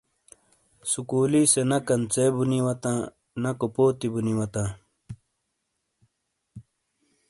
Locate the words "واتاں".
2.65-2.99, 4.39-4.69